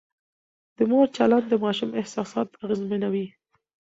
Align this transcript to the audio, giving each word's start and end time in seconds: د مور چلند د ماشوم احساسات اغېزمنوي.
د 0.77 0.79
مور 0.89 1.05
چلند 1.17 1.45
د 1.49 1.53
ماشوم 1.63 1.89
احساسات 2.01 2.49
اغېزمنوي. 2.63 3.25